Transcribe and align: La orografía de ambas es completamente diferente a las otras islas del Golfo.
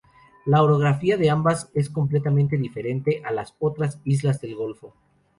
La 0.47 0.63
orografía 0.63 1.15
de 1.15 1.29
ambas 1.29 1.69
es 1.75 1.91
completamente 1.91 2.57
diferente 2.57 3.21
a 3.23 3.31
las 3.31 3.53
otras 3.59 3.99
islas 4.03 4.41
del 4.41 4.55
Golfo. 4.55 4.95